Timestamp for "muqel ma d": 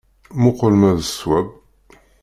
0.41-1.01